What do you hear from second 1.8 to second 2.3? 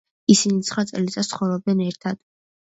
ერთად.